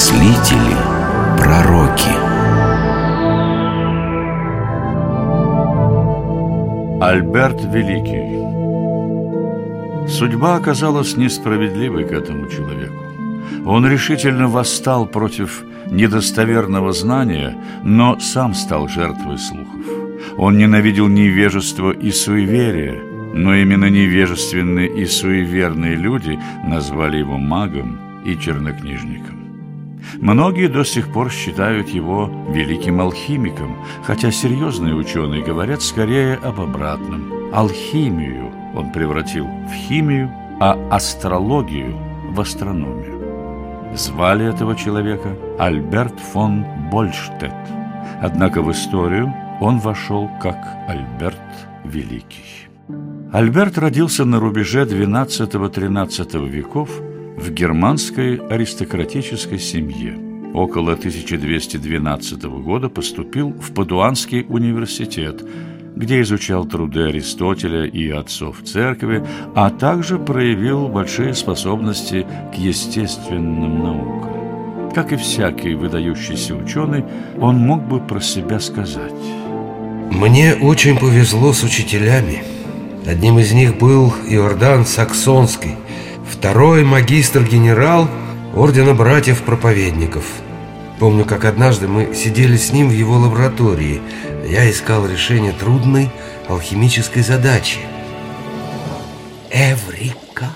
[0.00, 0.76] мыслители,
[1.36, 2.14] пророки.
[7.02, 8.40] Альберт Великий
[10.08, 13.04] Судьба оказалась несправедливой к этому человеку.
[13.66, 17.54] Он решительно восстал против недостоверного знания,
[17.84, 19.84] но сам стал жертвой слухов.
[20.38, 23.02] Он ненавидел невежество и суеверие,
[23.34, 29.39] но именно невежественные и суеверные люди назвали его магом и чернокнижником.
[30.18, 37.52] Многие до сих пор считают его великим алхимиком, хотя серьезные ученые говорят скорее об обратном.
[37.52, 41.96] Алхимию он превратил в химию, а астрологию–
[42.30, 43.94] в астрономию.
[43.94, 47.54] Звали этого человека Альберт фон Больштедт.
[48.22, 50.56] Однако в историю он вошел как
[50.88, 51.36] Альберт
[51.84, 52.68] Великий.
[53.32, 56.90] Альберт родился на рубеже XII-XIII веков
[57.40, 60.18] в германской аристократической семье.
[60.52, 65.42] Около 1212 года поступил в Падуанский университет,
[65.96, 74.90] где изучал труды Аристотеля и отцов церкви, а также проявил большие способности к естественным наукам.
[74.94, 77.04] Как и всякий выдающийся ученый,
[77.38, 79.14] он мог бы про себя сказать.
[80.10, 82.42] Мне очень повезло с учителями.
[83.06, 85.76] Одним из них был Иордан Саксонский,
[86.30, 88.08] второй магистр-генерал
[88.54, 90.24] Ордена Братьев-Проповедников.
[90.98, 94.00] Помню, как однажды мы сидели с ним в его лаборатории.
[94.46, 96.10] Я искал решение трудной
[96.48, 97.78] алхимической задачи.
[99.50, 100.50] Эврика!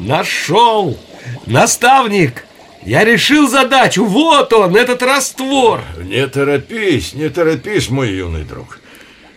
[0.00, 0.98] Нашел!
[1.46, 2.44] Наставник!
[2.84, 4.04] Я решил задачу!
[4.04, 5.80] Вот он, этот раствор!
[6.02, 8.80] Не торопись, не торопись, мой юный друг.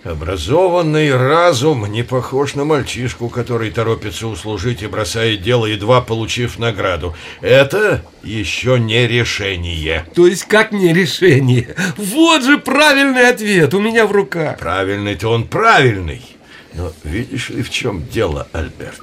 [0.06, 7.16] Образованный разум не похож на мальчишку, который торопится услужить и бросает дело, едва получив награду.
[7.42, 10.06] Это еще не решение.
[10.14, 11.76] То есть как не решение?
[11.98, 14.60] Вот же правильный ответ у меня в руках.
[14.60, 16.22] Правильный-то он правильный.
[16.76, 19.02] Но видишь ли, в чем дело, Альберт?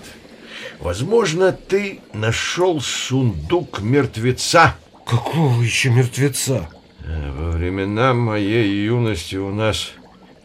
[0.79, 4.77] Возможно, ты нашел сундук мертвеца.
[5.05, 6.69] Какого еще мертвеца?
[7.05, 9.91] Во времена моей юности у нас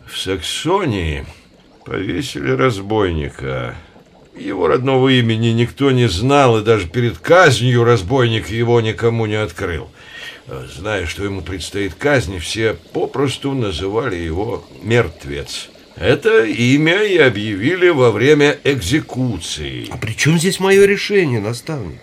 [0.07, 1.25] в Саксонии
[1.85, 3.75] повесили разбойника.
[4.35, 9.89] Его родного имени никто не знал, и даже перед казнью разбойник его никому не открыл.
[10.47, 15.69] Зная, что ему предстоит казнь, все попросту называли его «мертвец».
[15.95, 19.87] Это имя и объявили во время экзекуции.
[19.89, 21.99] А при чем здесь мое решение, наставник?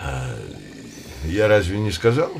[0.00, 0.34] А,
[1.26, 2.32] я разве не сказал?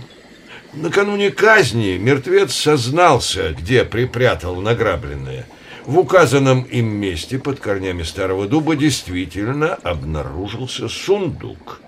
[0.76, 5.46] Накануне казни мертвец сознался, где припрятал награбленное.
[5.86, 11.80] В указанном им месте под корнями старого дуба действительно обнаружился сундук.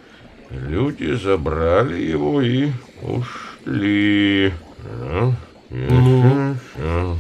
[0.51, 2.71] Люди забрали его и
[3.03, 4.55] ушли.
[5.71, 7.19] Ну,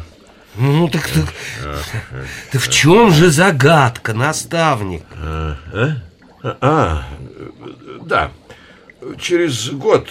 [0.56, 1.34] ну так, так,
[2.50, 5.04] так в чем же загадка, наставник?
[5.14, 5.56] А,
[6.42, 6.56] а?
[6.62, 7.04] а,
[8.06, 8.30] да.
[9.20, 10.08] Через год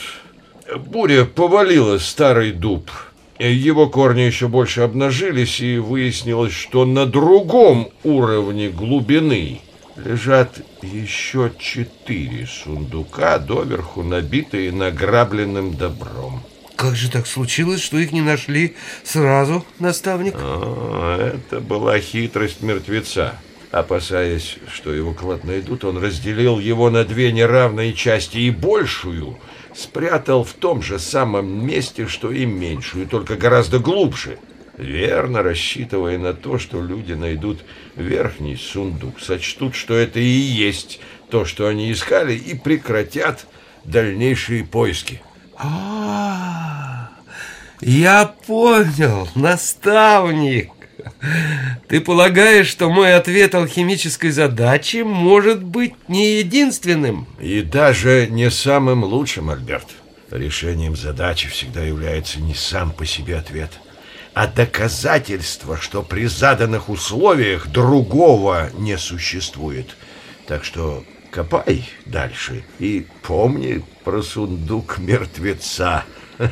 [0.75, 2.91] Буря повалила старый дуб.
[3.39, 9.61] Его корни еще больше обнажились, и выяснилось, что на другом уровне глубины
[9.95, 16.41] лежат еще четыре сундука, доверху набитые награбленным добром.
[16.75, 20.35] Как же так случилось, что их не нашли сразу, наставник?
[20.37, 23.35] А, это была хитрость мертвеца.
[23.71, 29.37] Опасаясь, что его клад найдут, он разделил его на две неравные части и большую–
[29.77, 34.39] спрятал в том же самом месте, что и меньшую, только гораздо глубже,
[34.77, 37.59] верно рассчитывая на то, что люди найдут
[37.95, 40.99] верхний сундук, сочтут, что это и есть
[41.29, 43.45] то, что они искали, и прекратят
[43.83, 45.21] дальнейшие поиски.
[45.55, 47.09] А,
[47.79, 50.71] я понял, наставник.
[51.87, 57.27] Ты полагаешь, что мой ответ алхимической задачи может быть не единственным?
[57.39, 59.87] И даже не самым лучшим, Альберт.
[60.31, 63.71] Решением задачи всегда является не сам по себе ответ,
[64.33, 69.95] а доказательство, что при заданных условиях другого не существует.
[70.45, 76.03] Так что копай дальше и помни про сундук мертвеца.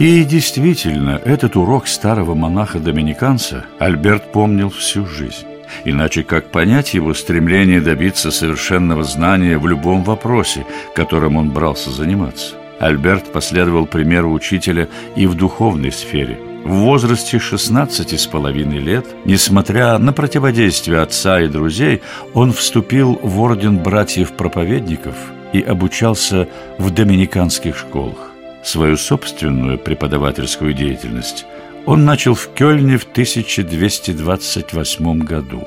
[0.00, 5.44] И действительно, этот урок старого монаха-доминиканца Альберт помнил всю жизнь.
[5.84, 10.64] Иначе как понять его стремление добиться совершенного знания в любом вопросе,
[10.94, 12.54] которым он брался заниматься?
[12.80, 16.38] Альберт последовал примеру учителя и в духовной сфере.
[16.64, 22.00] В возрасте 16 с половиной лет, несмотря на противодействие отца и друзей,
[22.32, 25.14] он вступил в орден братьев-проповедников
[25.52, 26.48] и обучался
[26.78, 28.29] в доминиканских школах.
[28.62, 31.46] Свою собственную преподавательскую деятельность
[31.86, 35.66] он начал в Кёльне в 1228 году.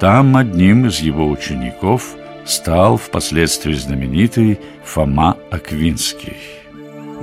[0.00, 6.36] Там одним из его учеников стал впоследствии знаменитый Фома Аквинский.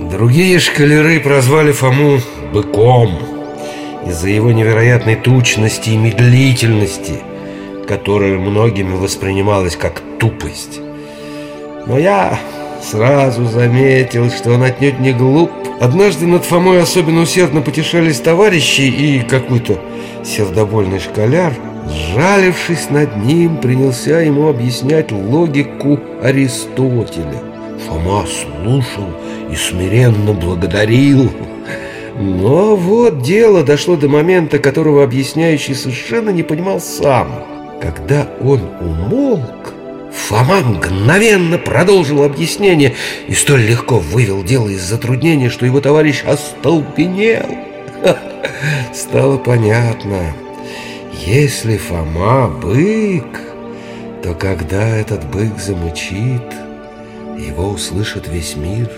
[0.10, 2.22] Другие шкалеры прозвали Фому
[2.54, 3.20] «быком»
[4.08, 7.20] из-за его невероятной тучности и медлительности,
[7.86, 10.80] которая многими воспринималась как тупость.
[11.86, 12.40] Но я
[12.82, 15.52] сразу заметил, что он отнюдь не глуп.
[15.80, 19.80] Однажды над Фомой особенно усердно потешались товарищи, и какой-то
[20.24, 21.54] сердобольный школяр,
[21.88, 27.42] сжалившись над ним, принялся ему объяснять логику Аристотеля.
[27.88, 29.08] Фома слушал
[29.52, 31.32] и смиренно благодарил.
[32.20, 37.30] Но вот дело дошло до момента, которого объясняющий совершенно не понимал сам.
[37.82, 39.59] Когда он умолк,
[40.28, 42.96] Фома мгновенно продолжил объяснение
[43.28, 47.46] и столь легко вывел дело из затруднения, что его товарищ остолбенел.
[48.94, 50.34] Стало понятно,
[51.26, 53.42] если Фома бык,
[54.24, 56.54] то когда этот бык замычит,
[57.38, 58.90] его услышит весь мир.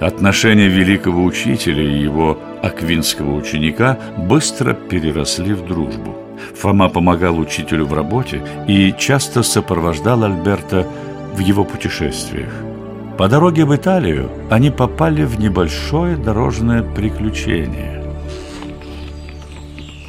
[0.00, 6.16] Отношения великого учителя и его аквинского ученика быстро переросли в дружбу.
[6.56, 10.86] Фома помогал учителю в работе и часто сопровождал Альберта
[11.34, 12.52] в его путешествиях.
[13.18, 18.02] По дороге в Италию они попали в небольшое дорожное приключение.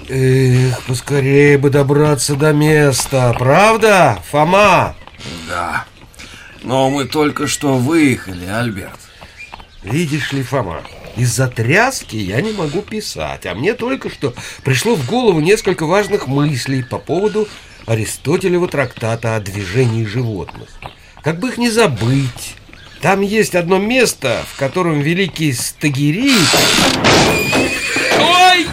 [0.10, 4.96] Эх, поскорее бы добраться до места, правда, Фома?
[5.48, 5.86] Да,
[6.64, 9.00] но мы только что выехали, Альберт.
[9.82, 10.82] Видишь ли, Фома,
[11.16, 14.34] из-за тряски я не могу писать, а мне только что
[14.64, 17.48] пришло в голову несколько важных мыслей по поводу
[17.86, 20.70] Аристотелева трактата о движении животных.
[21.22, 22.56] Как бы их не забыть.
[23.02, 26.34] Там есть одно место, в котором великий Стагирий...
[28.20, 28.68] Ой!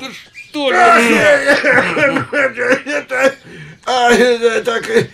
[0.00, 0.70] Да что
[2.86, 3.34] Это...
[3.84, 5.10] А, это так и...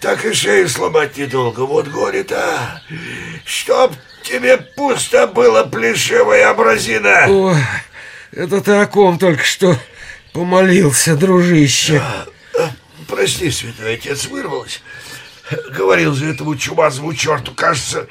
[0.00, 1.60] Так и шею сломать недолго.
[1.60, 2.82] Вот горе-то.
[3.46, 3.94] Чтоб
[4.24, 7.26] тебе пусто было, плешивая образина.
[7.28, 7.58] Ой,
[8.32, 9.78] это ты о ком только что
[10.32, 12.02] помолился, дружище.
[12.02, 12.26] А,
[12.58, 12.70] а,
[13.06, 14.82] прости, святой отец, вырвалось.
[15.70, 18.08] Говорил же этому чумазому черту, кажется,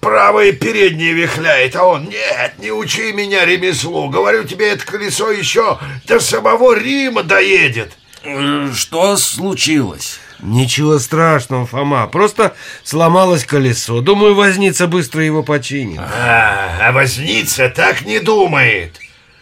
[0.00, 4.08] правое переднее вихляет, а он, нет, не учи меня ремеслу.
[4.08, 7.92] Говорю тебе, это колесо еще до самого Рима доедет.
[8.22, 10.20] Э, что случилось?
[10.40, 12.06] Ничего страшного, Фома.
[12.06, 12.54] Просто
[12.84, 14.00] сломалось колесо.
[14.00, 15.98] Думаю, возница быстро его починит.
[16.00, 18.98] А, а возница так не думает.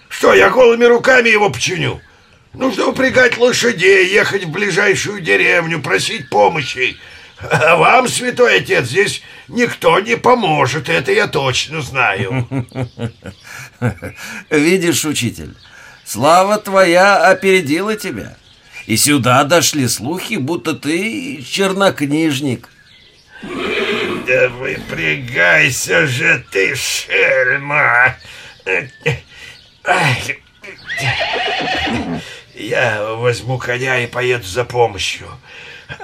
[0.09, 2.01] Что, я голыми руками его починю?
[2.55, 6.97] Нужно упрягать лошадей, ехать в ближайшую деревню, просить помощи.
[7.39, 12.49] А вам, святой отец, здесь никто не поможет, это я точно знаю.
[14.51, 15.55] Видишь, учитель,
[16.05, 18.37] слава твоя опередила тебя.
[18.87, 22.69] И сюда дошли слухи, будто ты чернокнижник.
[23.43, 28.17] Да выпрягайся же ты, шельма!
[32.55, 35.29] Я возьму коня и поеду за помощью.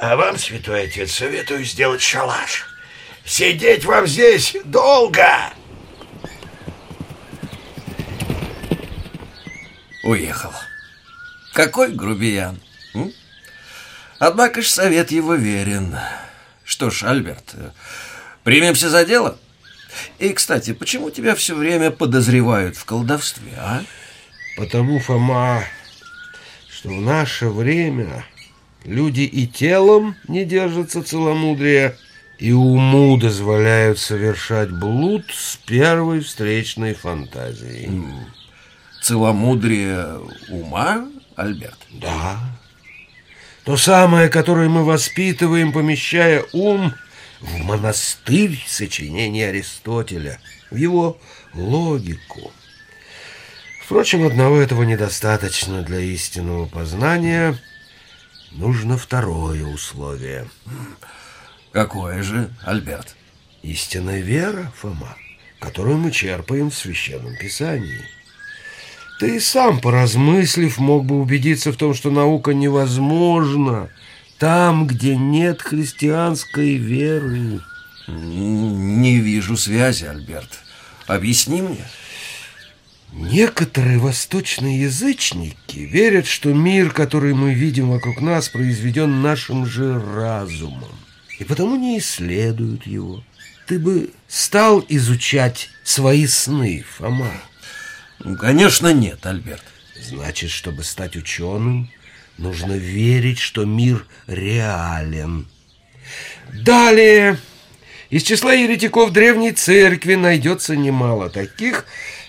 [0.00, 2.66] А вам, святой отец, советую сделать шалаш.
[3.24, 5.52] Сидеть вам здесь долго.
[10.02, 10.52] Уехал.
[11.52, 12.58] Какой грубиян.
[14.18, 15.96] Однако ж совет его верен.
[16.64, 17.54] Что ж, Альберт,
[18.44, 19.38] примемся за дело?
[20.18, 23.82] И, кстати, почему тебя все время подозревают в колдовстве, а?
[24.56, 25.64] Потому, Фома,
[26.70, 28.24] что в наше время
[28.84, 31.96] люди и телом не держатся целомудрия,
[32.38, 37.88] и уму дозволяют совершать блуд с первой встречной фантазией.
[39.00, 40.18] Целомудрие
[40.48, 41.06] ума,
[41.36, 41.78] Альберт?
[41.90, 42.38] Да.
[43.64, 46.94] То самое, которое мы воспитываем, помещая ум
[47.40, 50.40] в монастырь сочинений Аристотеля,
[50.70, 51.20] в его
[51.54, 52.50] логику.
[53.84, 57.56] Впрочем, одного этого недостаточно для истинного познания.
[58.50, 60.48] Нужно второе условие.
[61.72, 63.16] Какое же, Альберт?
[63.62, 65.16] Истинная вера, Фома,
[65.60, 68.02] которую мы черпаем в Священном Писании.
[69.22, 73.88] Ты сам, поразмыслив, мог бы убедиться в том, что наука невозможна
[74.36, 77.60] там, где нет христианской веры.
[78.08, 80.58] Не вижу связи, Альберт.
[81.06, 81.84] Объясни мне.
[83.12, 90.98] Некоторые восточные язычники верят, что мир, который мы видим вокруг нас, произведен нашим же разумом.
[91.38, 93.22] и потому не исследуют его.
[93.68, 97.30] Ты бы стал изучать свои сны, Фома?
[98.24, 99.62] Ну, конечно, нет, Альберт.
[100.00, 101.90] Значит, чтобы стать ученым,
[102.38, 105.48] нужно верить, что мир реален.
[106.52, 107.38] Далее,
[108.10, 111.86] из числа еретиков Древней Церкви найдется немало таких,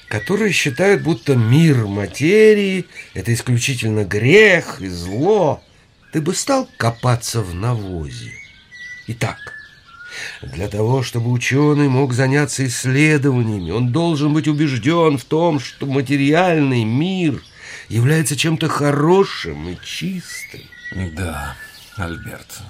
[0.07, 5.63] которые считают, будто мир материи– это исключительно грех и зло.
[6.11, 8.31] Ты бы стал копаться в навозе.
[9.07, 9.37] Итак,
[10.41, 16.83] для того, чтобы ученый мог заняться исследованиями, он должен быть убежден в том, что материальный
[16.83, 17.41] мир
[17.89, 20.61] является чем-то хорошим и чистым.
[21.15, 21.55] Да,
[21.97, 22.61] Альберт,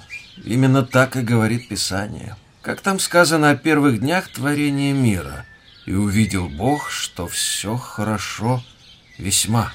[0.44, 2.36] именно так и говорит Писание.
[2.62, 5.44] Как там сказано о первых днях творения мира.
[5.84, 8.64] И увидел Бог, что все хорошо
[9.18, 9.74] весьма.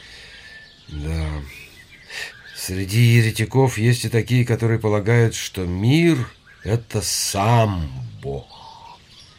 [0.88, 1.28] Да.
[2.58, 6.18] Среди еретиков есть и такие, которые полагают, что мир—
[6.64, 7.90] это сам
[8.22, 8.48] Бог.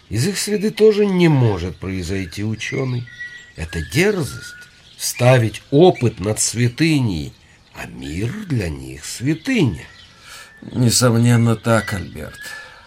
[0.08, 3.06] Из их среды тоже не может произойти ученый.
[3.56, 4.54] Это дерзость—
[4.96, 7.32] ставить опыт над святыней,
[7.74, 9.84] а мир для них святыня.
[10.62, 12.38] Несомненно так, Альберт.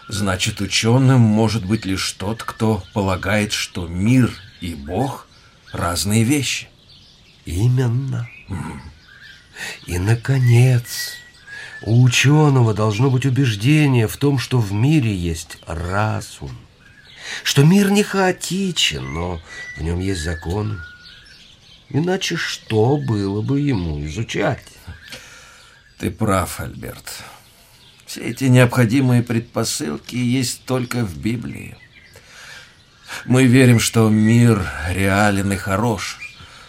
[0.08, 5.26] Значит, ученым может быть лишь тот, кто полагает, что мир и Бог—
[5.72, 6.68] разные вещи.
[7.44, 8.28] Именно.
[9.86, 11.16] И, наконец,
[11.86, 16.56] у ученого должно быть убеждение в том, что в мире есть разум,
[17.42, 19.40] что мир не хаотичен, но
[19.76, 20.78] в нем есть законы.
[21.90, 24.64] Иначе что было бы ему изучать?
[25.98, 27.22] Ты прав, Альберт.
[28.06, 31.76] Все эти необходимые предпосылки есть только в Библии.
[33.26, 36.18] Мы верим, что мир реален и хорош,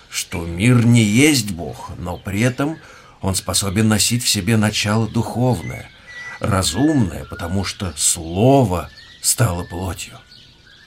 [0.10, 2.78] что мир не есть Бог, но при этом
[3.26, 5.90] он способен носить в себе начало духовное,
[6.40, 8.90] разумное, потому что Слово
[9.22, 10.20] стало плотью.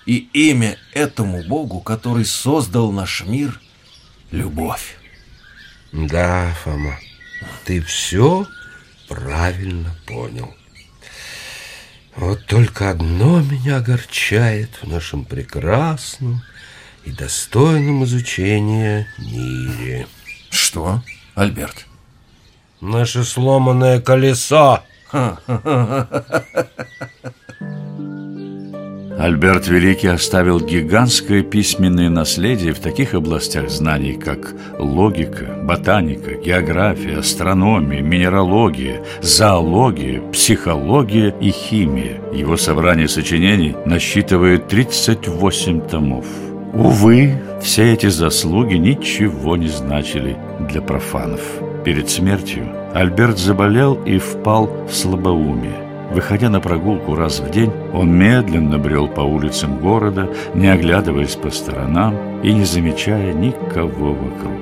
[0.06, 3.60] И имя этому Богу, который создал наш мир,—
[4.30, 4.96] любовь.
[5.92, 6.98] Да, Фома,
[7.64, 8.46] ты все
[9.08, 10.54] правильно понял.
[12.16, 16.42] Вот только одно меня огорчает в нашем прекрасном
[17.04, 20.06] и достойном изучения мире.
[20.50, 21.02] Что,
[21.34, 21.87] Альберт?
[22.80, 24.80] Наше сломанное колесо.
[29.18, 38.00] Альберт Великий оставил гигантское письменное наследие в таких областях знаний, как логика, ботаника, география, астрономия,
[38.00, 42.20] минералогия, зоология, психология и химия.
[42.32, 46.26] Его собрание сочинений насчитывает 38 томов.
[46.74, 50.36] Увы, все эти заслуги ничего не значили
[50.70, 51.40] для профанов.
[51.88, 55.72] Перед смертью Альберт заболел и впал в слабоумие.
[56.10, 61.48] Выходя на прогулку раз в день, он медленно брел по улицам города, не оглядываясь по
[61.48, 64.60] сторонам и не замечая никого вокруг.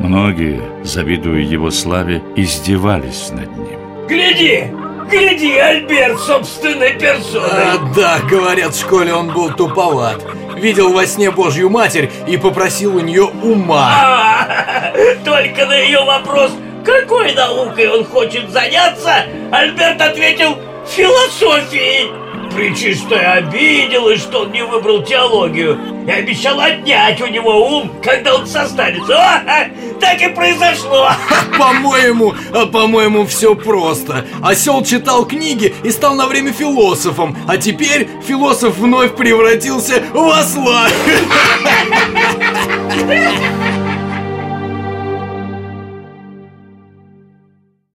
[0.00, 3.80] Многие, завидуя его славе, издевались над ним.
[4.06, 4.64] Гляди!
[5.10, 7.48] Гляди, Альберт собственной персоной!
[7.48, 10.22] А, да, говорят, в школе он был туповат.
[10.60, 13.88] Видел во сне Божью Матерь и попросил у нее ума.
[13.90, 14.92] А,
[15.24, 16.52] только на ее вопрос,
[16.84, 22.10] какой наукой он хочет заняться, Альберт ответил философией.
[22.60, 28.46] Пречистая обиделась, что он не выбрал теологию и обещал отнять у него ум, когда он
[28.46, 29.16] состарится.
[29.16, 31.08] О, так и произошло.
[31.58, 34.26] По-моему, а, по-моему, все просто.
[34.42, 40.86] Осел читал книги и стал на время философом, а теперь философ вновь превратился в осла.